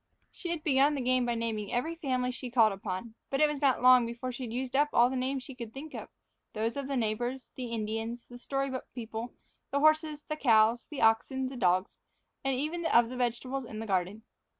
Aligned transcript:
She 0.31 0.49
had 0.49 0.63
begun 0.63 0.95
the 0.95 1.01
game 1.01 1.27
by 1.27 1.35
naming 1.35 1.71
every 1.71 1.93
family 1.93 2.31
she 2.31 2.49
called 2.49 2.73
upon. 2.73 3.13
But 3.29 3.39
it 3.39 3.47
was 3.47 3.61
not 3.61 3.83
long 3.83 4.07
before 4.07 4.31
she 4.31 4.41
had 4.45 4.51
used 4.51 4.75
up 4.75 4.89
all 4.91 5.11
the 5.11 5.15
names 5.15 5.43
she 5.43 5.53
could 5.53 5.75
think 5.75 5.93
of 5.93 6.09
those 6.53 6.75
of 6.75 6.87
the 6.87 6.97
neighbors, 6.97 7.51
the 7.55 7.67
Indians, 7.67 8.25
the 8.25 8.39
story 8.39 8.71
book 8.71 8.87
people, 8.95 9.35
the 9.69 9.79
horses, 9.79 10.19
the 10.27 10.37
cows, 10.37 10.87
the 10.89 11.03
oxen, 11.03 11.49
the 11.49 11.55
dogs, 11.55 11.99
and 12.43 12.57
even 12.57 12.81
the 12.81 13.15
vegetables 13.15 13.63
in 13.63 13.77
the 13.77 13.85
garden. 13.85 14.23